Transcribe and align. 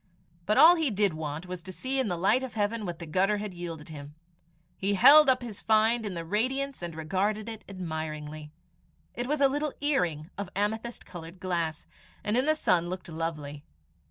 But 0.47 0.57
all 0.57 0.77
he 0.77 0.89
did 0.89 1.13
want 1.13 1.45
was 1.45 1.61
to 1.61 1.71
see 1.71 1.99
in 1.99 2.07
the 2.07 2.17
light 2.17 2.41
of 2.41 2.55
heaven 2.55 2.87
what 2.87 2.97
the 2.97 3.05
gutter 3.05 3.37
had 3.37 3.53
yielded 3.53 3.89
him. 3.89 4.15
He 4.75 4.95
held 4.95 5.29
up 5.29 5.43
his 5.43 5.61
find 5.61 6.07
in 6.07 6.15
the 6.15 6.25
radiance 6.25 6.81
and 6.81 6.95
regarded 6.95 7.47
it 7.47 7.63
admiringly. 7.69 8.51
It 9.13 9.27
was 9.27 9.41
a 9.41 9.47
little 9.47 9.73
earring 9.79 10.31
of 10.39 10.49
amethyst 10.55 11.05
coloured 11.05 11.39
glass, 11.39 11.85
and 12.23 12.35
in 12.35 12.47
the 12.47 12.55
sun 12.55 12.89
looked 12.89 13.09
lovely. 13.09 13.63